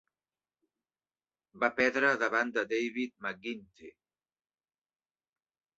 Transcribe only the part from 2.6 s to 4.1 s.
David McGuinty.